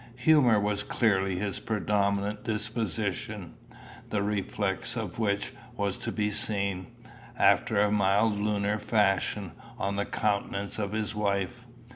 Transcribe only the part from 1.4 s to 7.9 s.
predominant disposition, the reflex of which was to be seen, after